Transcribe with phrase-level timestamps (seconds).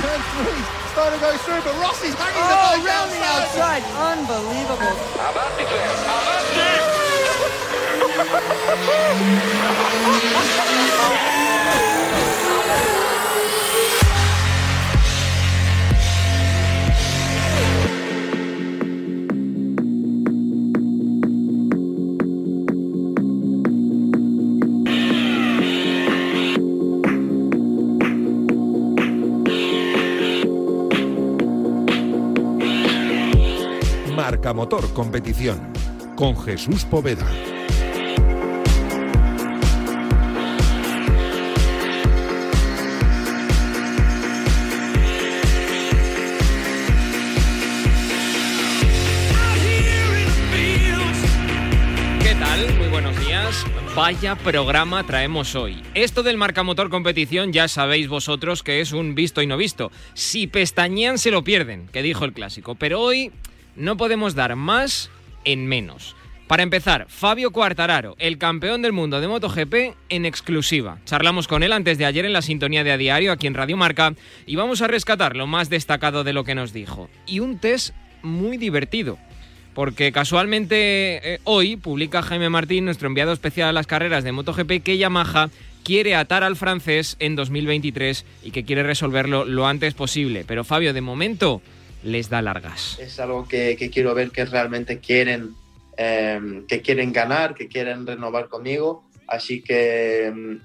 [0.00, 0.60] turn three.
[0.92, 3.82] starting to go through, but Rossi's hanging oh, the round the outside.
[3.96, 4.96] Unbelievable.
[5.16, 5.64] How about the?
[6.04, 6.20] How
[11.22, 11.35] about.
[52.22, 52.72] ¿Qué tal?
[52.78, 53.64] Muy buenos días.
[53.96, 55.82] Vaya programa traemos hoy.
[55.94, 59.90] Esto del marcamotor competición ya sabéis vosotros que es un visto y no visto.
[60.14, 62.76] Si pestañean se lo pierden, que dijo el clásico.
[62.76, 63.32] Pero hoy
[63.76, 65.10] no podemos dar más
[65.44, 66.16] en menos.
[66.46, 70.98] Para empezar, Fabio Quartararo, el campeón del mundo de MotoGP en exclusiva.
[71.04, 73.76] Charlamos con él antes de ayer en la sintonía de A Diario aquí en Radio
[73.76, 74.14] Marca
[74.46, 77.10] y vamos a rescatar lo más destacado de lo que nos dijo.
[77.26, 79.18] Y un test muy divertido
[79.74, 84.82] porque casualmente eh, hoy publica Jaime Martín, nuestro enviado especial a las carreras de MotoGP,
[84.82, 85.50] que Yamaha
[85.84, 90.44] quiere atar al francés en 2023 y que quiere resolverlo lo antes posible.
[90.48, 91.60] Pero Fabio, de momento
[92.06, 92.98] les da largas.
[93.00, 95.54] es algo que, que quiero ver que realmente quieren,
[95.96, 99.04] eh, que quieren ganar, que quieren renovar conmigo.
[99.26, 100.56] Así que mm,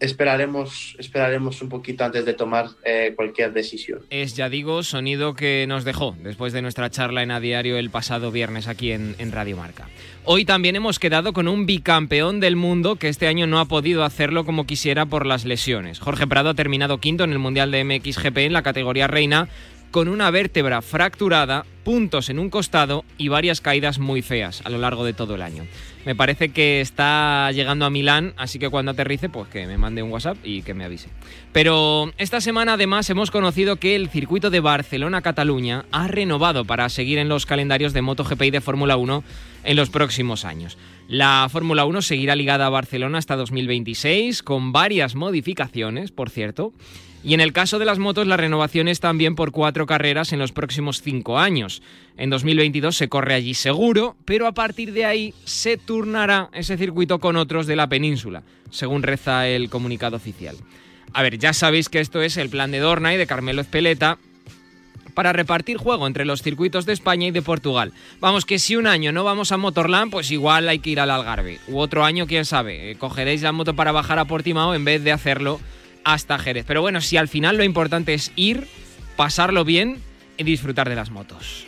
[0.00, 4.00] esperaremos, esperaremos un poquito antes de tomar eh, cualquier decisión.
[4.08, 7.90] Es, ya digo, sonido que nos dejó después de nuestra charla en A Diario el
[7.90, 9.88] pasado viernes aquí en, en Radio Marca.
[10.24, 14.02] Hoy también hemos quedado con un bicampeón del mundo que este año no ha podido
[14.02, 16.00] hacerlo como quisiera por las lesiones.
[16.00, 19.48] Jorge Prado ha terminado quinto en el Mundial de MXGP en la categoría reina
[19.90, 24.78] con una vértebra fracturada, puntos en un costado y varias caídas muy feas a lo
[24.78, 25.66] largo de todo el año.
[26.06, 30.02] Me parece que está llegando a Milán, así que cuando aterrice, pues que me mande
[30.02, 31.08] un WhatsApp y que me avise.
[31.52, 37.18] Pero esta semana además hemos conocido que el circuito de Barcelona-Cataluña ha renovado para seguir
[37.18, 39.24] en los calendarios de MotoGP y de Fórmula 1
[39.64, 40.78] en los próximos años.
[41.08, 46.72] La Fórmula 1 seguirá ligada a Barcelona hasta 2026, con varias modificaciones, por cierto.
[47.22, 50.38] Y en el caso de las motos, la renovación es también por cuatro carreras en
[50.38, 51.82] los próximos cinco años.
[52.16, 57.18] En 2022 se corre allí seguro, pero a partir de ahí se turnará ese circuito
[57.18, 60.56] con otros de la península, según reza el comunicado oficial.
[61.12, 64.16] A ver, ya sabéis que esto es el plan de Dorna y de Carmelo Espeleta
[65.14, 67.92] para repartir juego entre los circuitos de España y de Portugal.
[68.20, 71.10] Vamos, que si un año no vamos a Motorland, pues igual hay que ir al
[71.10, 71.58] Algarve.
[71.68, 75.04] U otro año, quién sabe, eh, cogeréis la moto para bajar a Portimao en vez
[75.04, 75.60] de hacerlo
[76.04, 76.64] hasta Jerez.
[76.66, 78.66] Pero bueno, si al final lo importante es ir,
[79.16, 79.98] pasarlo bien
[80.36, 81.66] y disfrutar de las motos.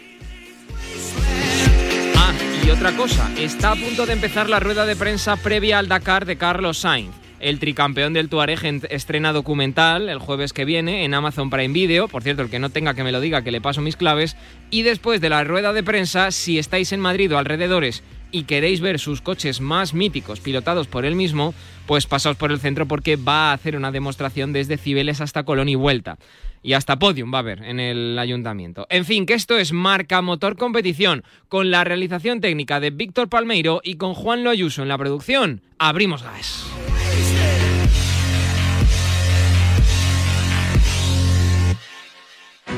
[2.16, 2.32] Ah,
[2.66, 6.25] y otra cosa, está a punto de empezar la rueda de prensa previa al Dakar
[6.26, 7.15] de Carlos Sainz.
[7.41, 12.06] El tricampeón del Tuareg en- estrena documental el jueves que viene en Amazon Prime Video.
[12.06, 14.37] Por cierto, el que no tenga que me lo diga, que le paso mis claves.
[14.70, 18.81] Y después de la rueda de prensa, si estáis en Madrid o alrededores y queréis
[18.81, 21.54] ver sus coches más míticos pilotados por él mismo,
[21.87, 25.69] pues pasaos por el centro porque va a hacer una demostración desde Cibeles hasta Colón
[25.69, 26.19] y vuelta.
[26.65, 28.87] Y hasta podium va a haber en el ayuntamiento.
[28.88, 33.81] En fin, que esto es Marca Motor Competición, con la realización técnica de Víctor Palmeiro
[33.84, 35.60] y con Juan Loayuso en la producción.
[35.78, 36.72] Abrimos gas.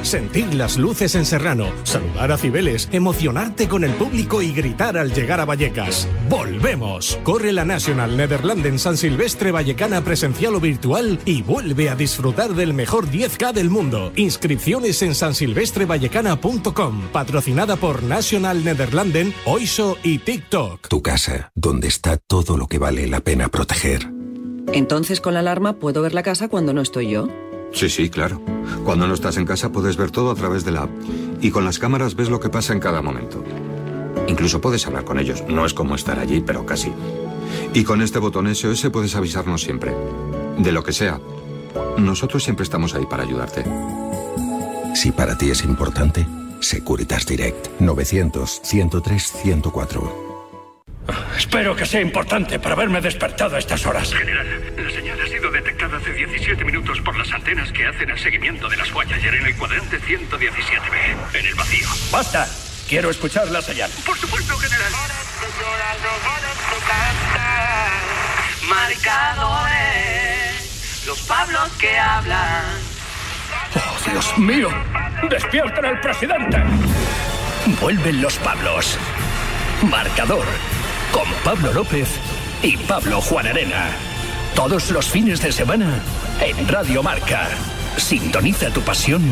[0.05, 5.15] Sentir las luces en Serrano, saludar a Cibeles, emocionarte con el público y gritar al
[5.15, 6.07] llegar a Vallecas.
[6.29, 7.19] ¡Volvemos!
[7.25, 12.75] Corre la National Netherlands San Silvestre Vallecana presencial o virtual y vuelve a disfrutar del
[12.75, 14.13] mejor 10K del mundo.
[14.17, 20.89] Inscripciones en sansilvestrevallecana.com, patrocinada por National Netherlanden, Oiso y TikTok.
[20.89, 24.11] Tu casa, donde está todo lo que vale la pena proteger.
[24.73, 27.29] Entonces con la alarma puedo ver la casa cuando no estoy yo.
[27.75, 28.41] Sí, sí, claro.
[28.85, 30.91] Cuando no estás en casa puedes ver todo a través de la app.
[31.41, 33.45] Y con las cámaras ves lo que pasa en cada momento.
[34.29, 35.45] Incluso puedes hablar con ellos.
[35.49, 36.93] No es como estar allí, pero casi.
[37.75, 39.93] Y con este botón SOS puedes avisarnos siempre.
[40.59, 41.21] De lo que sea.
[41.99, 43.65] Nosotros siempre estamos ahí para ayudarte.
[44.95, 46.25] Si para ti es importante,
[46.61, 50.25] Securitas Direct 900-103-104.
[51.37, 54.15] Espero que sea importante para haberme despertado a estas horas.
[54.15, 55.21] General, la señal
[56.45, 59.99] 17 minutos por las antenas que hacen el seguimiento de las Voyager en el cuadrante
[59.99, 61.89] 117B, en el vacío.
[62.13, 62.47] ¡Basta!
[62.87, 63.91] Quiero escuchar la señal.
[64.05, 64.93] Por supuesto, general.
[68.69, 70.03] Marcadores,
[71.07, 72.65] los Pablos que hablan.
[74.05, 74.69] Dios mío.
[75.31, 76.63] ¡Despierten al presidente!
[77.81, 78.99] Vuelven los Pablos.
[79.81, 80.45] Marcador.
[81.11, 82.09] Con Pablo López
[82.63, 84.14] y Pablo Juan Arena.
[84.55, 86.01] Todos los fines de semana
[86.41, 87.49] en Radio Marca.
[87.97, 89.23] Sintoniza tu pasión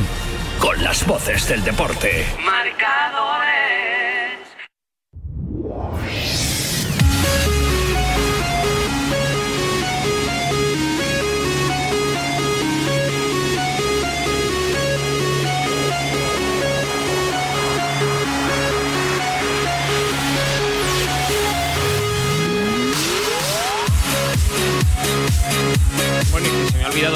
[0.59, 2.27] con las voces del deporte.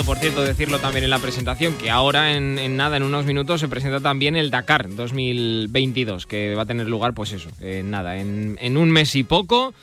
[0.06, 3.67] Por cierto, decirlo también en la presentación, que ahora en, nada, en unos minutos, se
[3.67, 8.76] presenta también el Dakar 2022, que va a tener lugar, pues eso, en nada, en,
[8.76, 9.75] un mes y poco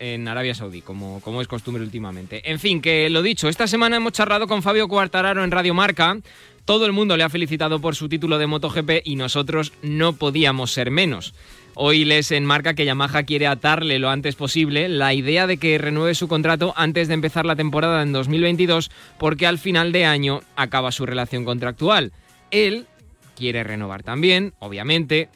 [0.00, 2.50] en Arabia Saudí, como, como es costumbre últimamente.
[2.50, 6.18] En fin, que lo dicho, esta semana hemos charlado con Fabio Cuartararo en Radio Marca.
[6.64, 10.72] Todo el mundo le ha felicitado por su título de MotoGP y nosotros no podíamos
[10.72, 11.34] ser menos.
[11.80, 16.16] Hoy les enmarca que Yamaha quiere atarle lo antes posible la idea de que renueve
[16.16, 20.90] su contrato antes de empezar la temporada en 2022 porque al final de año acaba
[20.90, 22.10] su relación contractual.
[22.50, 22.88] Él
[23.36, 25.28] quiere renovar también, obviamente,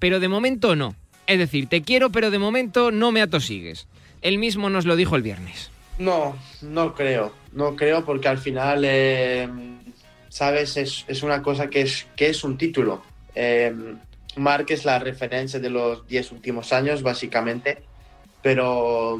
[0.00, 0.96] pero de momento no.
[1.28, 3.86] Es decir, te quiero, pero de momento no me atosigues.
[4.20, 5.70] Él mismo nos lo dijo el viernes.
[6.00, 7.32] No, no creo.
[7.52, 9.48] No creo porque al final, eh,
[10.28, 10.76] ¿sabes?
[10.76, 13.00] Es, es, una cosa que es, que es un título.
[13.36, 13.72] Eh,
[14.36, 17.82] Mark es la referencia de los 10 últimos años, básicamente.
[18.42, 19.18] Pero.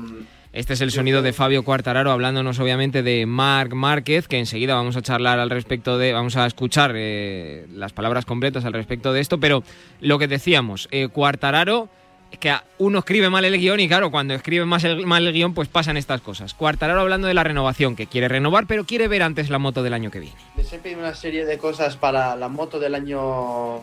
[0.55, 4.97] Este es el sonido de Fabio Cuartararo hablándonos obviamente de Marc Márquez, que enseguida vamos
[4.97, 9.21] a charlar al respecto de, vamos a escuchar eh, las palabras completas al respecto de
[9.21, 9.65] esto, pero
[10.01, 11.89] lo que decíamos, eh, Cuartararo,
[12.31, 15.33] es que uno escribe mal el guion y claro, cuando escribe más el, mal el
[15.33, 16.55] guion pues pasan estas cosas.
[16.55, 19.93] Cuartararo hablando de la renovación, que quiere renovar, pero quiere ver antes la moto del
[19.93, 20.37] año que viene.
[20.63, 23.83] Siempre hay una serie de cosas para la moto del año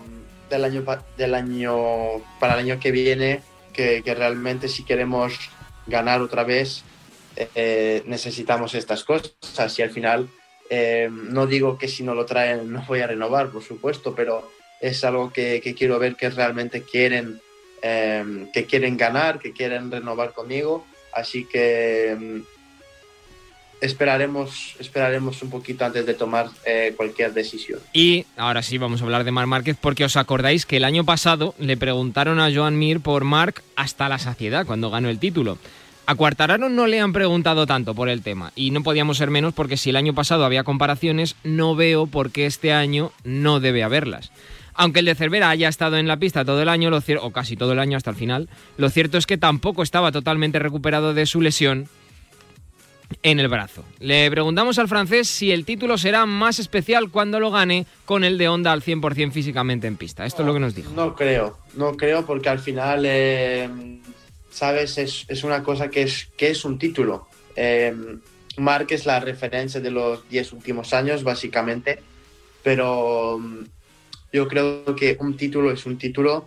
[0.51, 0.85] del año,
[1.17, 3.41] del año para el año que viene
[3.73, 5.33] que, realmente si queremos
[5.87, 6.83] ganar otra vez
[7.35, 9.79] eh, necesitamos estas cosas.
[9.79, 10.29] Y al final
[10.69, 14.49] eh, no digo que si no lo traen no voy a renovar por supuesto pero
[14.79, 17.41] es algo que, quiero ver que realmente quieren
[17.81, 20.85] eh, que quieren ganar que quieren renovar conmigo.
[21.13, 22.43] Así que
[23.81, 27.79] esperaremos, esperaremos un poquito antes de tomar eh, cualquier decisión.
[27.91, 31.03] Y ahora sí vamos a hablar de Marc Márquez porque os acordáis que el año
[31.03, 35.57] pasado le preguntaron a Joan Mir por Marc hasta la saciedad cuando ganó el título.
[36.05, 39.53] A Cuartararo no le han preguntado tanto por el tema y no podíamos ser menos
[39.53, 43.83] porque si el año pasado había comparaciones, no veo por qué este año no debe
[43.83, 44.31] haberlas.
[44.73, 47.55] Aunque el de Cervera haya estado en la pista todo el año, lo o casi
[47.55, 51.25] todo el año hasta el final, lo cierto es que tampoco estaba totalmente recuperado de
[51.25, 51.87] su lesión
[53.23, 53.83] en el brazo.
[53.99, 58.37] Le preguntamos al francés si el título será más especial cuando lo gane con el
[58.37, 60.25] de Honda al 100% físicamente en pista.
[60.25, 60.91] Esto es lo que nos dijo.
[60.95, 63.69] No creo, no creo porque al final, eh,
[64.49, 67.27] sabes, es, es, una cosa que es, que es un título.
[67.55, 67.93] Eh,
[68.89, 71.99] es la referencia de los 10 últimos años, básicamente,
[72.63, 73.39] pero
[74.31, 76.45] yo creo que un título es un título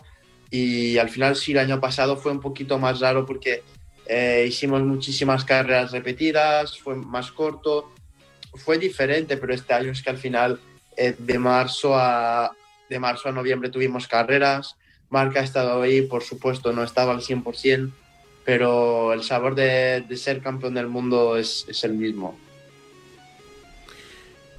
[0.50, 3.62] y al final sí, el año pasado fue un poquito más raro porque
[4.06, 7.93] eh, hicimos muchísimas carreras repetidas, fue más corto,
[8.55, 10.61] fue diferente, pero este año es que al final
[10.97, 12.52] eh, de, marzo a,
[12.88, 14.76] de marzo a noviembre tuvimos carreras,
[15.11, 17.93] Marca ha estado ahí, por supuesto no estaba al 100%,
[18.45, 22.38] pero el sabor de, de ser campeón del mundo es, es el mismo.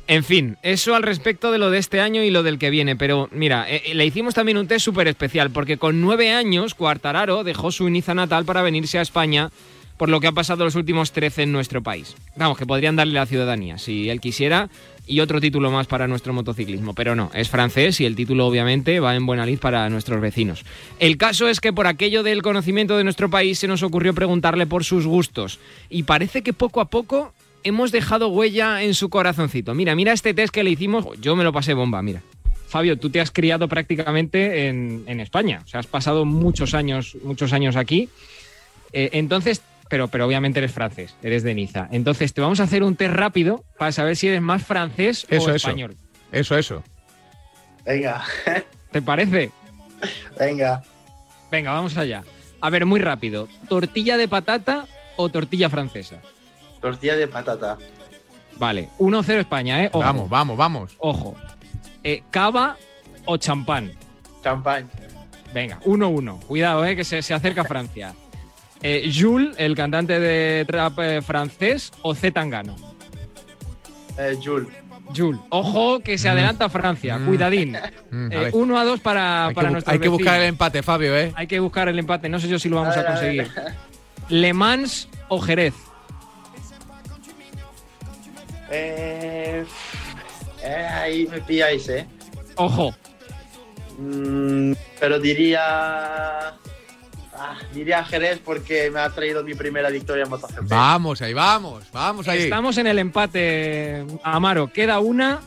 [0.07, 2.95] En fin, eso al respecto de lo de este año y lo del que viene.
[2.95, 7.43] Pero mira, eh, le hicimos también un test súper especial, porque con nueve años, Cuartararo
[7.43, 9.49] dejó su Niza natal para venirse a España,
[9.97, 12.15] por lo que ha pasado los últimos 13 en nuestro país.
[12.35, 14.69] Vamos, que podrían darle la ciudadanía, si él quisiera,
[15.07, 16.93] y otro título más para nuestro motociclismo.
[16.93, 20.65] Pero no, es francés y el título obviamente va en buena lid para nuestros vecinos.
[20.99, 24.67] El caso es que por aquello del conocimiento de nuestro país se nos ocurrió preguntarle
[24.67, 25.59] por sus gustos.
[25.89, 27.33] Y parece que poco a poco
[27.65, 29.73] hemos dejado huella en su corazoncito.
[29.73, 31.05] Mira, mira este test que le hicimos.
[31.19, 32.21] Yo me lo pasé bomba, mira.
[32.67, 35.61] Fabio, tú te has criado prácticamente en, en España.
[35.65, 38.09] O sea, has pasado muchos años, muchos años aquí.
[38.93, 41.87] Eh, entonces, pero, pero obviamente eres francés, eres de Niza.
[41.91, 45.45] Entonces, te vamos a hacer un test rápido para saber si eres más francés eso,
[45.45, 45.55] o eso.
[45.55, 45.95] español.
[46.31, 46.83] Eso, eso.
[47.83, 48.23] Venga.
[48.91, 49.51] ¿Te parece?
[50.39, 50.83] Venga.
[51.51, 52.23] Venga, vamos allá.
[52.61, 53.47] A ver, muy rápido.
[53.67, 56.21] ¿Tortilla de patata o tortilla francesa?
[56.85, 57.77] Tortilla de patata.
[58.57, 59.89] Vale, 1-0 España, ¿eh?
[59.91, 60.03] Ojo.
[60.05, 60.95] Vamos, vamos, vamos.
[60.99, 61.35] Ojo.
[62.03, 62.77] Eh, ¿Cava
[63.25, 63.91] o champán?
[64.43, 64.87] Champán.
[65.51, 66.41] Venga, 1-1.
[66.41, 66.95] Cuidado, ¿eh?
[66.95, 68.13] Que se, se acerca Francia.
[68.83, 72.75] Eh, Jules, el cantante de trap eh, francés, o Z Tangano?
[74.19, 74.67] Eh, Jules.
[75.15, 75.39] Jul.
[75.49, 76.31] Ojo que se Mm.
[76.31, 77.17] adelanta Francia.
[77.17, 77.25] Mm.
[77.25, 77.77] Cuidadín.
[78.11, 80.81] Mm, a Eh, uno a dos para, Hay para nuestros hay que buscar el empate,
[80.83, 81.33] Fabio, ¿eh?
[81.35, 82.29] Hay que buscar el empate.
[82.29, 83.51] No sé yo si lo vamos A a, ver, a conseguir.
[83.55, 83.73] ver.
[84.29, 85.73] Le Mans o Jerez.
[88.69, 89.65] Eh,
[90.63, 92.07] eh, ahí me pilláis, ¿eh?
[92.55, 92.95] Ojo.
[93.97, 96.47] Mm, pero diría.
[96.49, 100.67] ah, diría Jerez porque me ha traído mi primera victoria en MotoGP.
[100.67, 102.43] Vamos, ahí vamos, vamos ahí.
[102.43, 104.71] Estamos en el empate, Amaro.
[104.71, 105.41] Queda una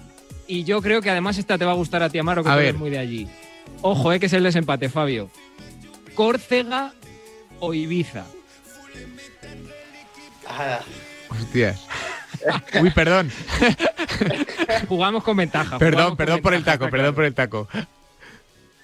[0.47, 2.53] y yo creo que además esta te va a gustar a ti, Amaro, que A
[2.53, 2.69] tú ver.
[2.69, 3.29] eres muy de allí.
[3.83, 5.31] Ojo, eh, que es el desempate, Fabio.
[6.15, 6.93] Córcega
[7.61, 8.25] o Ibiza.
[10.47, 10.81] Ah,
[11.29, 11.87] Hostias.
[12.83, 13.31] Uy, perdón.
[14.89, 15.79] Jugamos con ventaja.
[15.79, 17.15] Perdón, perdón por el taco, perdón claro.
[17.15, 17.69] por el taco.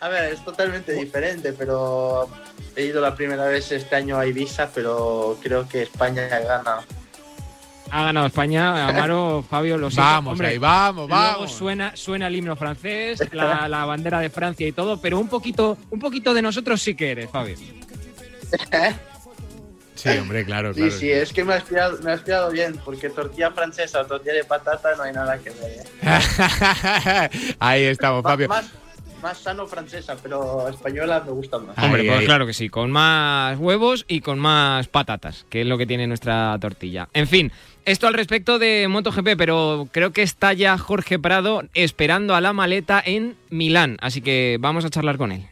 [0.00, 2.28] a ver, es totalmente diferente, pero
[2.76, 6.80] he ido la primera vez este año a Ibiza, pero creo que España gana.
[7.90, 10.02] Ha ganado España, Amaro, Fabio, lo siento.
[10.10, 11.52] Vamos Hombre, ahí, vamos, Luego vamos.
[11.52, 15.76] suena, suena el himno francés, la, la bandera de Francia y todo, pero un poquito,
[15.90, 17.56] un poquito de nosotros sí que eres, Fabio.
[20.12, 20.96] Sí, hombre, claro, Sí, claro.
[20.98, 24.34] sí, es que me ha espiado, me ha espiado bien, porque tortilla francesa o tortilla
[24.34, 25.86] de patata no hay nada que ver.
[26.02, 27.28] ¿eh?
[27.58, 28.48] ahí estamos, Fabio.
[28.48, 28.70] Más,
[29.22, 31.76] más sano francesa, pero española me gusta más.
[31.78, 32.26] Ahí, Hombre, pues ahí.
[32.26, 36.06] claro que sí, con más huevos y con más patatas, que es lo que tiene
[36.06, 37.08] nuestra tortilla.
[37.14, 37.50] En fin,
[37.86, 42.52] esto al respecto de MotoGP, pero creo que está ya Jorge Prado esperando a la
[42.52, 45.46] maleta en Milán, así que vamos a charlar con él.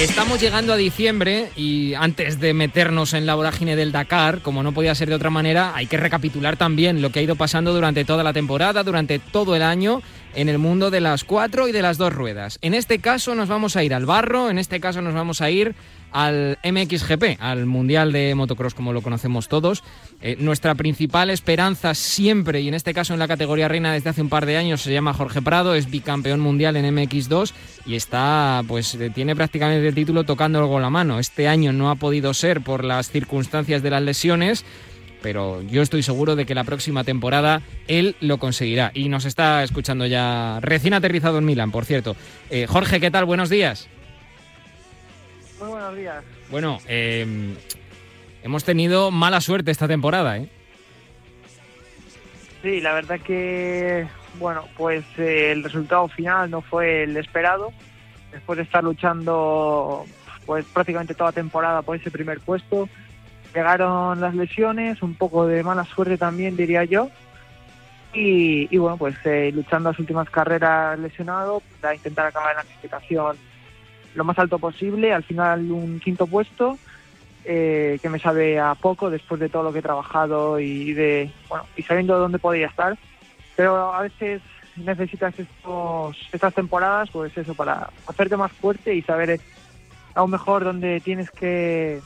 [0.00, 4.72] Estamos llegando a diciembre y antes de meternos en la vorágine del Dakar, como no
[4.72, 8.06] podía ser de otra manera, hay que recapitular también lo que ha ido pasando durante
[8.06, 10.00] toda la temporada, durante todo el año
[10.34, 12.58] en el mundo de las cuatro y de las dos ruedas.
[12.62, 15.50] En este caso nos vamos a ir al barro, en este caso nos vamos a
[15.50, 15.74] ir
[16.12, 19.82] al MXGP, al Mundial de Motocross como lo conocemos todos.
[20.22, 24.22] Eh, nuestra principal esperanza siempre, y en este caso en la categoría reina desde hace
[24.22, 27.52] un par de años, se llama Jorge Prado, es bicampeón mundial en MX2
[27.86, 31.18] y está, pues eh, tiene prácticamente el título tocando con la mano.
[31.18, 34.64] Este año no ha podido ser por las circunstancias de las lesiones,
[35.22, 38.90] pero yo estoy seguro de que la próxima temporada él lo conseguirá.
[38.94, 42.16] Y nos está escuchando ya recién aterrizado en Milán, por cierto.
[42.50, 43.24] Eh, Jorge, ¿qué tal?
[43.24, 43.88] Buenos días.
[45.60, 46.24] Muy buenos días.
[46.50, 47.54] Bueno, eh,
[48.42, 50.48] hemos tenido mala suerte esta temporada, ¿eh?
[52.62, 54.06] Sí, la verdad que,
[54.38, 57.72] bueno, pues eh, el resultado final no fue el esperado.
[58.32, 60.04] Después de estar luchando
[60.46, 62.88] pues prácticamente toda temporada por ese primer puesto,
[63.54, 67.10] llegaron las lesiones, un poco de mala suerte también, diría yo.
[68.12, 72.62] Y, y bueno, pues eh, luchando las últimas carreras lesionado para intentar acabar en la
[72.62, 73.36] clasificación
[74.14, 75.12] lo más alto posible.
[75.12, 76.78] Al final un quinto puesto
[77.44, 81.30] eh, que me sabe a poco después de todo lo que he trabajado y de
[81.48, 82.98] bueno y sabiendo dónde podía estar.
[83.56, 84.42] Pero a veces
[84.76, 89.40] necesitas estos, estas temporadas, pues eso, para hacerte más fuerte y saber
[90.14, 92.00] aún mejor dónde tienes que,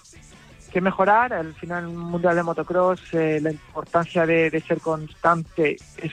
[0.73, 1.33] que mejorar.
[1.33, 6.13] Al final, un mundial de motocross, eh, la importancia de, de ser constante es,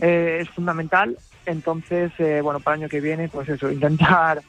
[0.00, 1.16] eh, es fundamental.
[1.44, 4.42] Entonces, eh, bueno, para el año que viene, pues eso, intentar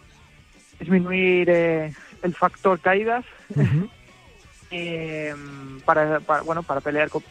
[0.80, 1.94] disminuir eh,
[2.24, 3.26] el factor caídas
[4.72, 5.34] eh,
[5.86, 7.24] para, para, bueno, para pelear con-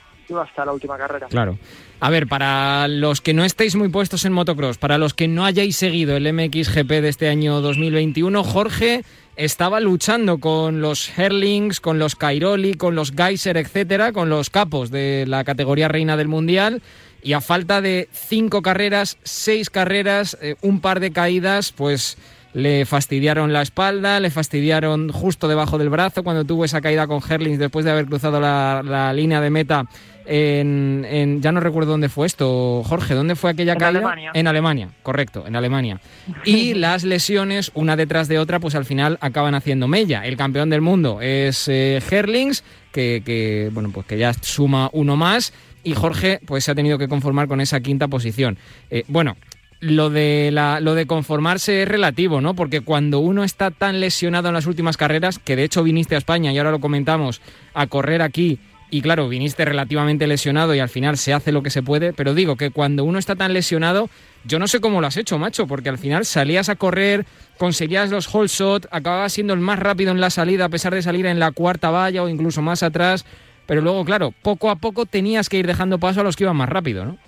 [0.43, 1.29] hasta la última carrera.
[1.29, 1.57] Claro.
[2.01, 5.45] A ver, para los que no estéis muy puestos en motocross, para los que no
[5.45, 9.05] hayáis seguido el MXGP de este año 2021, Jorge
[9.37, 14.91] estaba luchando con los Herlings, con los Cairoli, con los Geyser, etcétera, con los capos
[14.91, 16.83] de la categoría reina del mundial.
[17.23, 22.19] Y a falta de cinco carreras, seis carreras, eh, un par de caídas, pues
[22.55, 27.21] le fastidiaron la espalda, le fastidiaron justo debajo del brazo cuando tuvo esa caída con
[27.29, 29.85] Herlings después de haber cruzado la, la línea de meta
[30.25, 33.99] en, en- ya no recuerdo dónde fue esto, Jorge, ¿dónde fue aquella En caída?
[33.99, 34.31] Alemania.
[34.35, 36.01] En Alemania, correcto, en Alemania.
[36.45, 40.27] Y las lesiones, una detrás de otra, pues al final acaban haciendo mella.
[40.27, 45.17] El campeón del mundo es eh, Herlings, que, que, bueno, pues que ya suma uno
[45.17, 45.53] más.
[45.85, 48.59] Y Jorge, pues se ha tenido que conformar con esa quinta posición.
[48.91, 49.37] Eh, bueno,
[49.81, 52.55] lo de, la, lo de conformarse es relativo, ¿no?
[52.55, 56.19] Porque cuando uno está tan lesionado en las últimas carreras, que de hecho viniste a
[56.19, 57.41] España y ahora lo comentamos,
[57.75, 58.59] a correr aquí,
[58.91, 62.35] y claro, viniste relativamente lesionado y al final se hace lo que se puede, pero
[62.35, 64.09] digo que cuando uno está tan lesionado,
[64.45, 67.27] yo no sé cómo lo has hecho, macho, porque al final salías a correr,
[67.59, 71.03] conseguías los whole shot, acababas siendo el más rápido en la salida a pesar de
[71.03, 73.25] salir en la cuarta valla o incluso más atrás,
[73.67, 76.57] pero luego, claro, poco a poco tenías que ir dejando paso a los que iban
[76.57, 77.19] más rápido, ¿no?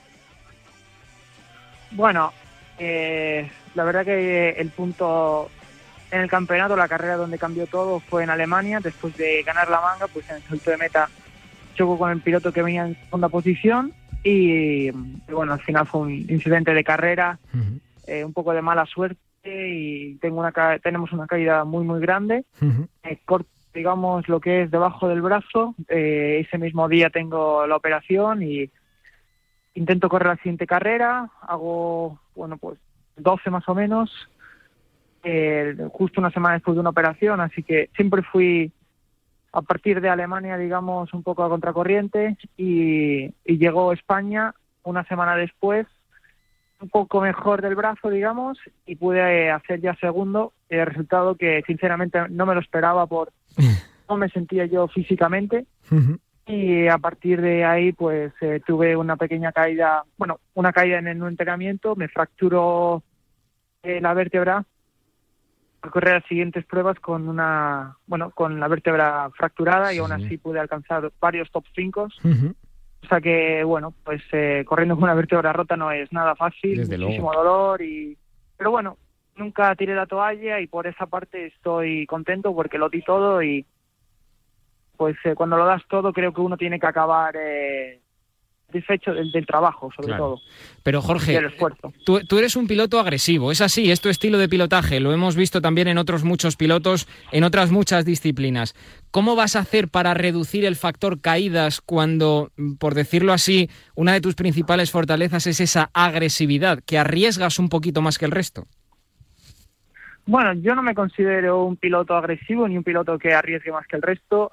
[1.92, 2.32] Bueno,
[2.80, 5.50] Eh, la verdad que el punto
[6.12, 9.80] en el campeonato, la carrera donde cambió todo fue en Alemania, después de ganar la
[9.80, 11.08] manga, pues en el salto de meta
[11.74, 13.92] chocó con el piloto que venía en segunda posición
[14.22, 14.90] y,
[15.28, 17.40] bueno, al final fue un incidente de carrera,
[18.06, 22.00] eh, un poco de mala suerte y tengo una ca- tenemos una caída muy muy
[22.00, 22.44] grande,
[23.02, 27.74] eh, corto, digamos lo que es debajo del brazo, eh, ese mismo día tengo la
[27.74, 28.70] operación y
[29.78, 32.78] intento correr la siguiente carrera, hago, bueno, pues
[33.16, 34.10] 12 más o menos,
[35.22, 38.72] eh, justo una semana después de una operación, así que siempre fui
[39.52, 45.36] a partir de Alemania, digamos, un poco a contracorriente y, y llegó España una semana
[45.36, 45.86] después,
[46.80, 51.62] un poco mejor del brazo, digamos, y pude eh, hacer ya segundo, el resultado que
[51.66, 53.32] sinceramente no me lo esperaba por
[54.06, 55.66] cómo me sentía yo físicamente
[56.48, 61.06] y a partir de ahí pues eh, tuve una pequeña caída, bueno, una caída en
[61.06, 63.02] el entrenamiento, me fracturó
[63.82, 64.64] eh, la vértebra
[65.82, 70.38] al correr las siguientes pruebas con una, bueno, con la vértebra fracturada y aún así
[70.38, 72.08] pude alcanzar varios top 5.
[73.00, 76.78] O sea que, bueno, pues eh, corriendo con una vértebra rota no es nada fácil,
[76.78, 77.44] Desde muchísimo luego.
[77.44, 78.16] dolor y...
[78.56, 78.96] Pero bueno,
[79.36, 83.64] nunca tiré la toalla y por esa parte estoy contento porque lo di todo y
[84.98, 88.00] pues eh, cuando lo das todo creo que uno tiene que acabar eh,
[88.66, 90.24] satisfecho del, del trabajo, sobre Claro.
[90.24, 90.40] todo.
[90.82, 91.90] Pero Jorge, el esfuerzo.
[92.04, 95.36] tú, tú eres un piloto agresivo, es así, es tu estilo de pilotaje, lo hemos
[95.36, 98.74] visto también en otros muchos pilotos, en otras muchas disciplinas.
[99.10, 104.20] ¿Cómo vas a hacer para reducir el factor caídas cuando, por decirlo así, una de
[104.20, 108.66] tus principales fortalezas es esa agresividad, que arriesgas un poquito más que el resto?
[110.26, 113.96] Bueno, yo no me considero un piloto agresivo ni un piloto que arriesgue más que
[113.96, 114.50] el resto.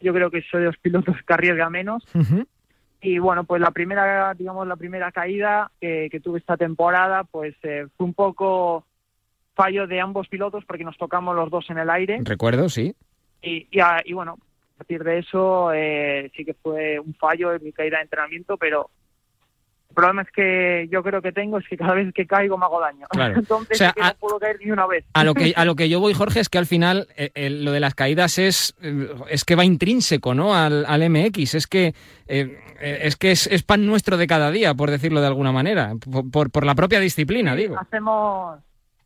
[0.00, 2.04] Yo creo que soy de los pilotos que arriesga menos.
[3.00, 7.54] Y bueno, pues la primera, digamos, la primera caída que, que tuve esta temporada, pues
[7.62, 8.84] eh, fue un poco
[9.54, 12.18] fallo de ambos pilotos porque nos tocamos los dos en el aire.
[12.22, 12.94] Recuerdo, sí.
[13.42, 14.38] Y, y, a- y bueno,
[14.74, 18.56] a partir de eso eh, sí que fue un fallo en mi caída de entrenamiento,
[18.56, 18.90] pero
[19.96, 22.66] el problema es que yo creo que tengo es que cada vez que caigo me
[22.66, 23.06] hago daño.
[23.08, 23.34] Claro.
[23.38, 25.04] Entonces O sea, es que a- no puedo caer ni una vez.
[25.14, 27.48] A lo que, a lo que yo voy, Jorge, es que al final eh, eh,
[27.48, 30.54] lo de las caídas es, eh, es que va intrínseco ¿no?
[30.54, 31.54] al, al MX.
[31.54, 31.94] Es que,
[32.28, 35.50] eh, eh, es, que es, es pan nuestro de cada día, por decirlo de alguna
[35.52, 35.94] manera.
[36.12, 37.78] Por, por- por la propia disciplina, digo.
[37.78, 38.58] Hacemos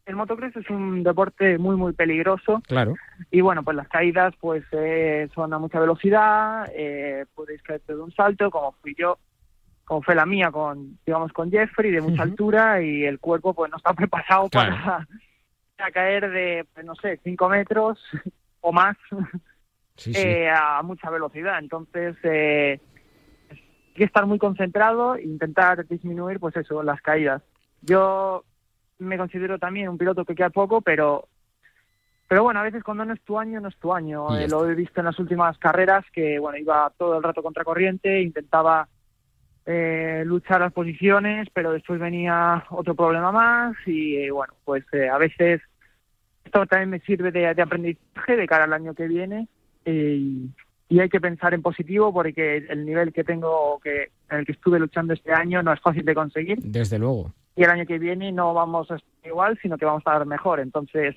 [0.06, 2.94] el motocross es un deporte muy muy peligroso Claro.
[3.30, 8.00] y bueno pues las caídas pues eh, son a mucha velocidad eh, podéis caerte de
[8.00, 9.18] un salto como fui yo
[9.90, 13.72] como fue la mía con digamos con Jeffrey de mucha altura y el cuerpo pues
[13.72, 14.76] no está preparado Claro.
[14.84, 15.08] para,
[15.76, 17.98] para caer de pues, no sé 5 metros
[18.60, 18.96] o más
[19.96, 20.20] Sí, sí.
[20.20, 21.58] eh, a mucha velocidad.
[21.58, 22.78] Entonces eh,
[23.50, 27.42] hay que estar muy concentrado e intentar disminuir pues eso las caídas.
[27.82, 28.44] Yo
[29.00, 31.26] me considero también un piloto que queda poco pero
[32.28, 34.38] pero bueno a veces cuando no es tu año no es tu año.
[34.38, 37.64] Eh, lo he visto en las últimas carreras que bueno iba todo el rato contra
[37.64, 38.86] corriente intentaba
[39.70, 45.08] eh, luchar las posiciones pero después venía otro problema más y eh, bueno pues eh,
[45.08, 45.60] a veces
[46.44, 49.46] esto también me sirve de, de aprendizaje de cara al año que viene
[49.84, 50.50] eh, y,
[50.88, 54.52] y hay que pensar en positivo porque el nivel que tengo que en el que
[54.52, 57.32] estuve luchando este año no es fácil de conseguir Desde luego.
[57.54, 60.26] y el año que viene no vamos a estar igual sino que vamos a estar
[60.26, 61.14] mejor entonces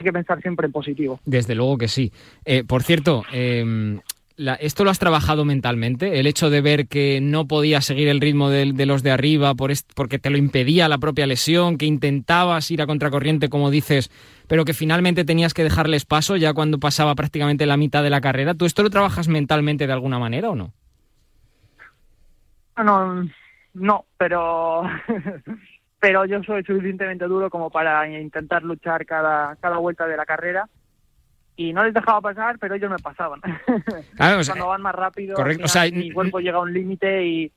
[0.00, 2.12] hay que pensar siempre en positivo Desde luego que sí.
[2.44, 4.00] Eh, por cierto, eh,
[4.36, 6.18] la- ¿esto lo has trabajado mentalmente?
[6.18, 9.70] El hecho de ver que no podías seguir el ritmo de, los de arriba por
[9.94, 14.10] porque te lo impedía la propia lesión, que intentabas ir a contracorriente, como dices,
[14.48, 18.20] pero que finalmente tenías que dejarles paso ya cuando pasaba prácticamente la mitad de la
[18.20, 18.54] carrera.
[18.54, 20.72] ¿Tú esto lo trabajas mentalmente de alguna manera o no?
[22.76, 23.24] no
[23.74, 24.82] no pero
[26.00, 30.68] pero yo soy suficientemente duro como para intentar luchar cada cada vuelta de la carrera
[31.56, 33.40] y no les dejaba pasar pero ellos me pasaban
[34.16, 36.58] Claro, o sea, cuando van más rápido correcto, al o sea, final mi cuerpo llega
[36.58, 37.52] a un límite y,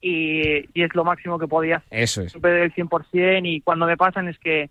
[0.00, 2.32] y y es lo máximo que podía hacer Eso es.
[2.32, 4.70] siempre del 100% y cuando me pasan es que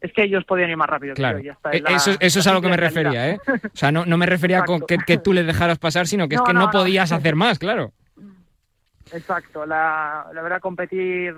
[0.00, 2.10] es que ellos podían ir más rápido que Claro, yo, ya está, es la- eso,
[2.18, 3.38] eso es a lo que me refería, ¿eh?
[3.46, 6.34] O sea, no, no me refería con que, que tú les dejaras pasar, sino que
[6.34, 6.68] es que no.
[6.72, 7.92] podías hacer más, claro.
[9.12, 11.34] Exacto, la, la verdad competir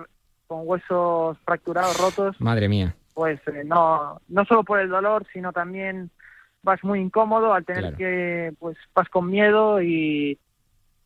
[0.46, 2.94] con huesos fracturados, rotos, Madre mía.
[3.14, 6.10] pues eh, no, no solo por el dolor, sino también
[6.64, 7.96] vas muy incómodo al tener Claro.
[7.96, 10.38] que, pues vas con miedo y,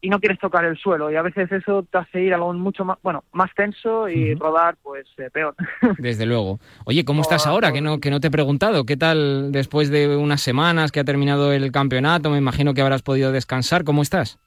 [0.01, 2.85] y no quieres tocar el suelo y a veces eso te hace ir algo mucho
[2.85, 5.55] más, bueno, más tenso y rodar pues eh, peor.
[5.99, 6.61] Desde luego.
[6.85, 7.73] Oye, ¿cómo estás ahora?
[7.73, 8.85] Que no, que no te he preguntado.
[8.87, 12.31] ¿Qué tal después de unas semanas que ha terminado el campeonato?
[12.31, 13.83] Me imagino que habrás podido descansar.
[13.83, 14.39] ¿Cómo estás?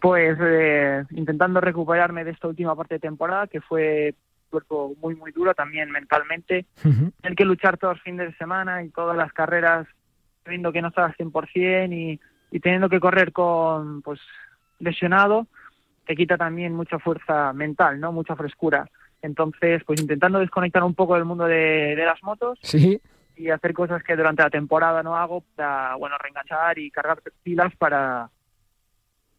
[0.00, 4.14] Pues eh, intentando recuperarme de esta última parte de temporada que fue
[4.52, 6.66] cuerpo muy, muy duro también mentalmente.
[6.82, 9.88] Tener que luchar todos los fines de semana y todas las carreras
[10.46, 14.20] viendo que no estás al 100% y, y teniendo que correr con, pues,
[14.78, 15.46] lesionado,
[16.06, 18.12] te quita también mucha fuerza mental, ¿no?
[18.12, 18.88] Mucha frescura.
[19.22, 23.00] Entonces, pues intentando desconectar un poco del mundo de, de las motos Sí.
[23.36, 27.72] y hacer cosas que durante la temporada no hago para, bueno, reenganchar y cargar pilas
[27.76, 28.28] para,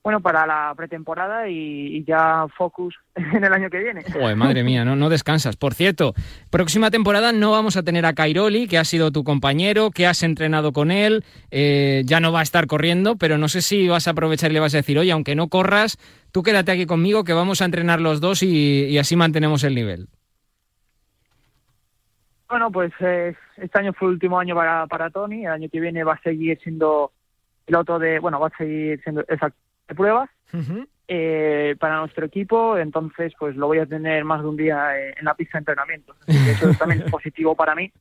[0.04, 4.04] bueno, para la pretemporada y, y ya focus en el año que viene.
[4.04, 5.56] Joder, madre mía, no, no descansas.
[5.56, 6.14] Por cierto,
[6.50, 10.22] próxima temporada no vamos a tener a Cairoli, que ha sido tu compañero, que has
[10.22, 14.08] entrenado con él, eh, ya no va a estar corriendo, pero no sé si vas
[14.08, 15.98] a aprovechar y le vas a decir, oye, aunque no corras,
[16.34, 19.74] tú quédate aquí conmigo, que vamos a entrenar los dos y, y así mantenemos el
[19.74, 20.10] nivel.
[22.50, 25.80] Bueno, pues eh, este año fue el último año para, para Tony, el año que
[25.80, 27.14] viene va a seguir siendo
[27.66, 29.58] piloto de, bueno, va a seguir siendo exacto
[29.94, 30.30] de pruebas
[31.08, 35.16] eh, para nuestro equipo, entonces pues lo voy a tener más de un día eh,
[35.18, 36.16] en la pista de entrenamiento.
[36.28, 37.92] Así que eso también es positivo para mí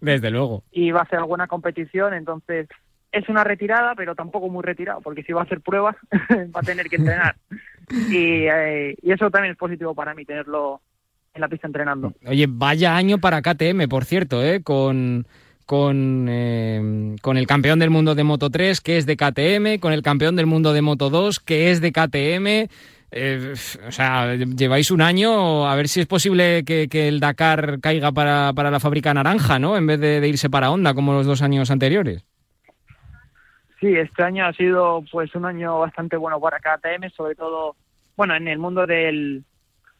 [0.00, 0.62] Desde luego.
[0.72, 2.68] y va a ser buena competición, entonces
[3.12, 5.96] es una retirada, pero tampoco muy retirado, porque si va a hacer pruebas
[6.54, 7.36] va a tener que entrenar.
[7.90, 10.82] Y, eh, y eso también es positivo para mí, tenerlo
[11.34, 12.12] en la pista entrenando.
[12.26, 14.62] Oye, vaya año para KTM, por cierto, ¿eh?
[14.62, 15.26] con,
[15.68, 19.92] con, eh, con el campeón del mundo de Moto 3, que es de KTM, con
[19.92, 22.70] el campeón del mundo de Moto 2, que es de KTM.
[23.10, 23.52] Eh,
[23.86, 28.12] o sea, lleváis un año, a ver si es posible que, que el Dakar caiga
[28.12, 29.76] para, para, la fábrica naranja, ¿no?
[29.76, 32.24] En vez de, de irse para Honda, como los dos años anteriores.
[33.78, 37.76] Sí, este año ha sido pues un año bastante bueno para KTM, sobre todo,
[38.16, 39.44] bueno, en el mundo del,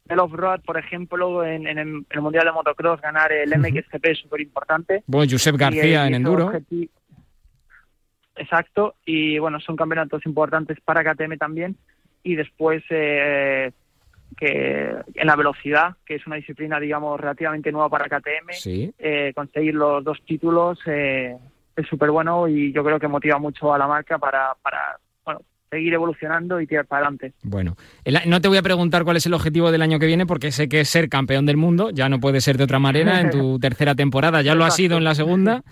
[0.08, 4.18] del off-road, por ejemplo, en, en, el, el Mundial de Motocross, ganar el MXGP es
[4.18, 5.02] súper importante.
[5.06, 6.52] Bueno, Josep García en Enduro.
[8.36, 11.76] Exacto, y bueno, son campeonatos importantes para KTM también.
[12.22, 13.72] Y después eh,
[14.36, 18.92] que en la velocidad, que es una disciplina, digamos, relativamente nueva para KTM, sí.
[18.98, 21.36] eh, conseguir los dos títulos eh,
[21.76, 24.54] es súper bueno y yo creo que motiva mucho a la marca para,
[25.70, 27.32] seguir evolucionando y tirar para adelante.
[27.42, 30.26] Bueno, el, no te voy a preguntar cuál es el objetivo del año que viene
[30.26, 33.20] porque sé que es ser campeón del mundo, ya no puede ser de otra manera
[33.20, 35.62] en tu tercera temporada, ya lo ha sido en la segunda.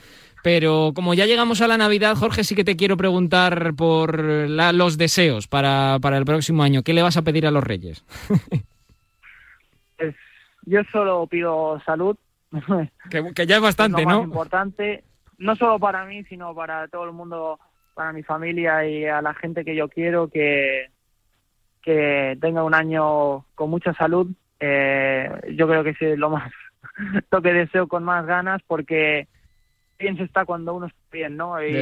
[0.43, 4.73] Pero como ya llegamos a la Navidad, Jorge, sí que te quiero preguntar por la,
[4.73, 6.85] los deseos para, para, el próximo año.
[6.85, 8.05] ¿Qué le vas a pedir a los Reyes?
[9.97, 10.15] pues
[10.67, 12.17] yo solo pido salud.
[13.11, 14.19] que, que, ya es bastante, es lo ¿no?
[14.19, 15.05] Más importante,
[15.39, 17.59] no solo para mí, sino para todo el mundo,
[17.97, 20.91] para mi familia y a la gente que yo quiero, que,
[21.83, 24.29] que tenga un año con mucha salud.
[24.61, 26.53] Eh, yo creo que es lo más,
[27.31, 29.29] lo que deseo con más ganas, porque
[29.99, 31.61] bien se está cuando uno está bien, ¿no?
[31.63, 31.73] Y,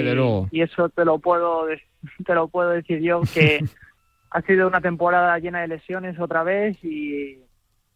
[0.53, 1.66] y eso te lo puedo
[2.24, 3.64] te lo puedo decir yo que
[4.31, 7.40] ha sido una temporada llena de lesiones otra vez y,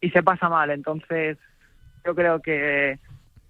[0.01, 0.71] y se pasa mal.
[0.71, 1.37] Entonces
[2.05, 2.99] yo creo que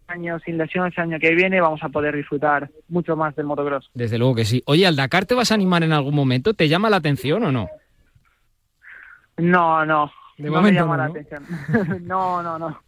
[0.09, 3.89] año sin lesiones, el año que viene vamos a poder disfrutar mucho más del motocross.
[3.93, 4.63] Desde luego que sí.
[4.65, 6.53] Oye, ¿al Dakar te vas a animar en algún momento?
[6.53, 7.69] ¿Te llama la atención o no?
[9.37, 10.11] No, no.
[10.37, 11.11] De no momento me llama no, la ¿no?
[11.11, 11.43] atención.
[12.07, 12.81] no, no, no.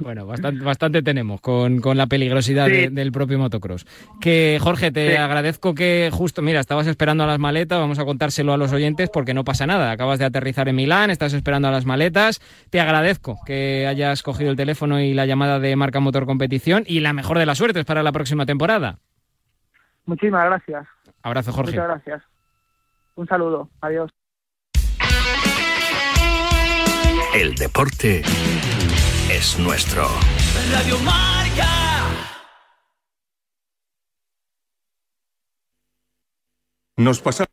[0.00, 2.72] Bueno, bastante, bastante tenemos con, con la peligrosidad Sí.
[2.72, 3.86] de- del propio motocross.
[4.20, 5.16] Que Jorge, te Sí.
[5.16, 9.10] agradezco que justo, mira, estabas esperando a las maletas, vamos a contárselo a los oyentes
[9.12, 9.90] porque no pasa nada.
[9.90, 12.40] Acabas de aterrizar en Milán, estás esperando a las maletas.
[12.70, 17.00] Te agradezco que hayas cogido el teléfono y la llamada de Marca Motor Competición y
[17.00, 18.98] la mejor de las suertes para la próxima temporada.
[20.06, 20.86] Muchísimas gracias.
[21.22, 21.72] Abrazo, Jorge.
[21.72, 22.22] Muchas gracias.
[23.16, 23.68] Un saludo.
[23.80, 24.10] Adiós.
[27.34, 28.22] El deporte
[29.30, 30.08] es nuestro.
[30.72, 31.68] Radio Marca.
[36.96, 37.46] Nos pasa.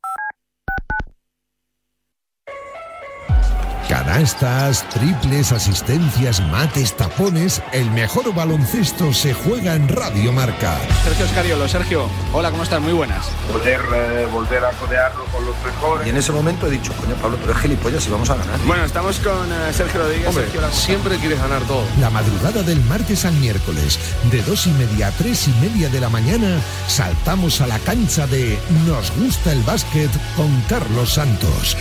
[4.19, 7.61] Canastas, triples, asistencias, mates, tapones.
[7.73, 10.79] El mejor baloncesto se juega en Radio Marca.
[11.03, 12.79] Sergio Escariolo, Sergio, hola, ¿cómo estás?
[12.79, 13.25] Muy buenas.
[13.51, 16.07] Poder eh, volver a codearlo con los mejores.
[16.07, 18.57] Y en ese momento he dicho, coño, Pablo, pero es gilipollas y vamos a ganar.
[18.65, 20.27] Bueno, estamos con eh, Sergio Rodríguez.
[20.29, 21.83] Hombre, Sergio, la- siempre quieres ganar todo.
[21.99, 23.99] La madrugada del martes al miércoles,
[24.31, 28.25] de dos y media a tres y media de la mañana, saltamos a la cancha
[28.27, 31.75] de Nos gusta el básquet con Carlos Santos.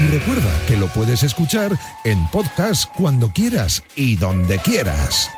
[0.00, 5.30] Y recuerda que lo puedes escuchar en podcast cuando quieras y donde quieras.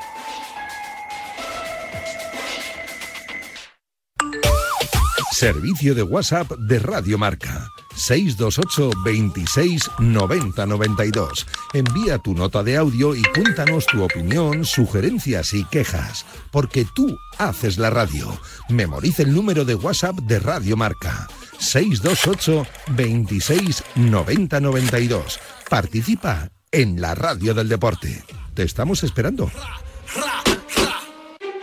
[5.32, 7.68] Servicio de WhatsApp de Radio Marca.
[7.94, 11.46] 628 26 90 92.
[11.74, 16.24] Envía tu nota de audio y cuéntanos tu opinión, sugerencias y quejas.
[16.50, 18.38] Porque tú haces la radio.
[18.70, 21.28] Memoriza el número de WhatsApp de Radio Marca.
[21.58, 25.40] 628 26 90 92.
[25.68, 28.22] Participa en la radio del deporte.
[28.54, 29.50] Te estamos esperando.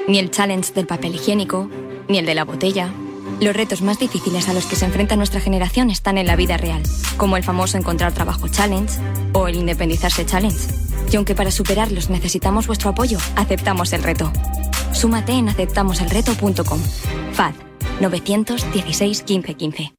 [0.08, 1.70] Ni el challenge del papel higiénico,
[2.10, 2.92] ni el de la botella.
[3.40, 6.58] Los retos más difíciles a los que se enfrenta nuestra generación están en la vida
[6.58, 6.84] real,
[7.18, 9.00] como el famoso encontrar trabajo challenge
[9.34, 10.68] o el independizarse challenge.
[11.12, 14.32] Y aunque para superarlos necesitamos vuestro apoyo, aceptamos el reto.
[14.92, 16.80] Súmate en aceptamoselreto.com.
[17.34, 19.94] FAD 916 1515.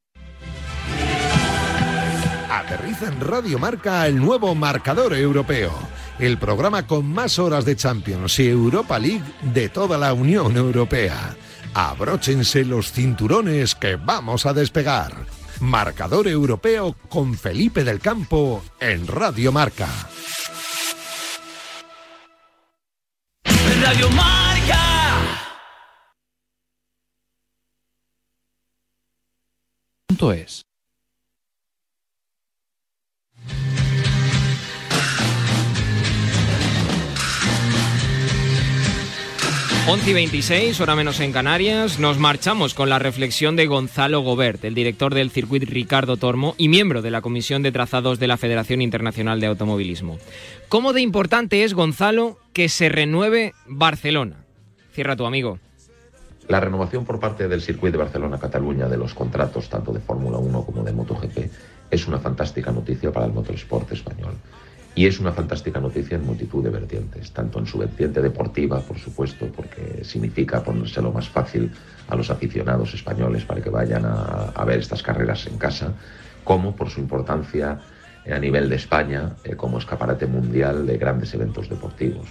[2.49, 5.71] Aterriza en Radio Marca el nuevo marcador europeo.
[6.19, 11.35] El programa con más horas de Champions y Europa League de toda la Unión Europea.
[11.73, 15.13] Abróchense los cinturones que vamos a despegar.
[15.59, 19.89] Marcador europeo con Felipe del Campo en Radio Marca.
[23.81, 24.44] Radio Marca.
[30.31, 30.65] Es.
[39.87, 44.65] 11 y 26, hora menos en Canarias, nos marchamos con la reflexión de Gonzalo Gobert,
[44.65, 48.37] el director del circuito Ricardo Tormo y miembro de la Comisión de Trazados de la
[48.37, 50.17] Federación Internacional de Automovilismo.
[50.69, 54.45] ¿Cómo de importante es, Gonzalo, que se renueve Barcelona?
[54.91, 55.59] Cierra tu amigo.
[56.47, 60.63] La renovación por parte del circuito de Barcelona-Cataluña de los contratos tanto de Fórmula 1
[60.63, 61.49] como de MotoGP
[61.89, 64.33] es una fantástica noticia para el motorsport español.
[64.93, 68.97] Y es una fantástica noticia en multitud de vertientes, tanto en su vertiente deportiva, por
[68.97, 71.71] supuesto, porque significa ponérselo más fácil
[72.07, 75.93] a los aficionados españoles para que vayan a, ver estas carreras en casa,
[76.43, 77.79] como por su importancia
[78.31, 82.27] a nivel de España eh, como escaparate mundial de grandes eventos deportivos.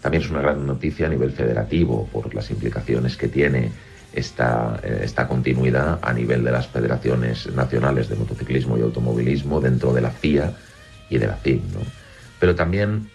[0.00, 3.70] También es una gran noticia a nivel federativo por las implicaciones que tiene
[4.12, 9.92] esta, eh, esta continuidad a nivel de las federaciones nacionales de motociclismo y automovilismo dentro
[9.92, 10.52] de la FIA
[11.08, 11.60] y de la FIM.
[12.38, 13.10] Pero también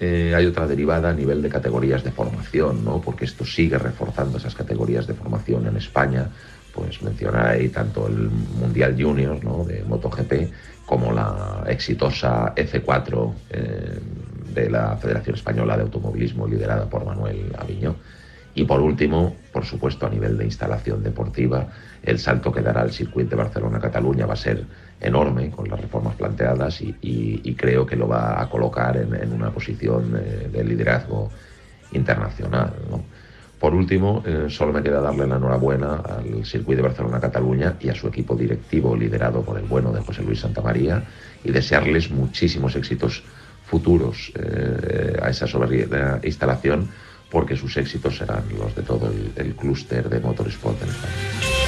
[0.00, 3.00] eh, hay otra derivada a nivel de categorías de formación, ¿no?
[3.00, 6.28] porque esto sigue reforzando esas categorías de formación en España.
[6.72, 9.64] Pues mencionar ahí tanto el Mundial Junior ¿no?
[9.64, 10.52] de MotoGP
[10.86, 14.00] como la exitosa F4 eh,
[14.54, 17.96] de la Federación Española de Automovilismo liderada por Manuel Aviñó.
[18.54, 21.68] Y por último, por supuesto, a nivel de instalación deportiva,
[22.02, 24.64] el salto que dará el circuito de Barcelona-Cataluña va a ser
[25.00, 30.18] enorme con las reformas planteadas y, creo que lo va a colocar en, una posición
[30.18, 31.30] eh, de liderazgo
[31.92, 32.72] internacional.
[33.60, 37.94] Por último, eh, solo me queda darle la enhorabuena al circuito de Barcelona-Cataluña y a
[37.94, 41.04] su equipo directivo liderado por el bueno de José Luis Santamaría
[41.44, 43.22] y desearles muchísimos éxitos
[43.70, 45.46] futuros eh, a esa
[46.24, 46.88] instalación
[47.30, 51.59] porque sus éxitos serán los de todo el, el clúster de motorsport en España.